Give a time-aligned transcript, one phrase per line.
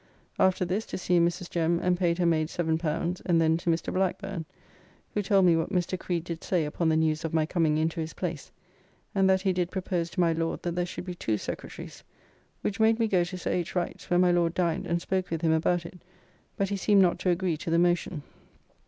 [0.39, 1.47] After this to see Mrs.
[1.47, 3.93] Jem and paid her maid L7, and then to Mr.
[3.93, 4.45] Blackburne,
[5.13, 5.95] who told me what Mr.
[5.95, 8.49] Creed did say upon the news of my coming into his place,
[9.13, 12.03] and that he did propose to my Lord that there should be two Secretaries,
[12.61, 13.75] which made me go to Sir H.
[13.75, 15.99] Wright's where my Lord dined and spoke with him about it,
[16.57, 18.23] but he seemed not to agree to the motion.